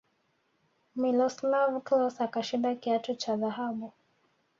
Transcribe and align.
miloslav 1.01 1.73
klose 1.83 2.21
akashinda 2.27 2.69
kiatu 2.81 3.13
cha 3.21 3.33
dhahabu 3.41 3.87